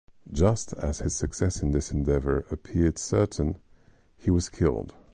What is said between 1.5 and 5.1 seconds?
in this endeavour appeared certain, he was killed.